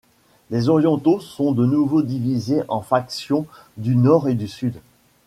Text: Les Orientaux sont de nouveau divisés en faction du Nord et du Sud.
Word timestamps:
Les 0.49 0.67
Orientaux 0.67 1.19
sont 1.19 1.51
de 1.51 1.63
nouveau 1.63 2.01
divisés 2.01 2.63
en 2.69 2.81
faction 2.81 3.45
du 3.77 3.95
Nord 3.95 4.29
et 4.29 4.33
du 4.33 4.47
Sud. 4.47 4.81